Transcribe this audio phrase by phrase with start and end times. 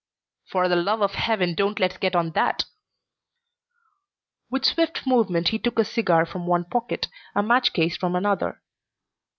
[0.47, 2.65] "For the love of Heaven don't let's get on that!"
[4.49, 8.63] With swift movement he took a cigar from one pocket, a match case from another.